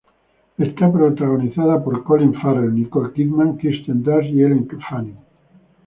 [0.57, 5.17] Es protagonizada por Colin Farrell, Nicole Kidman, Kirsten Dunst y Elle Fanning.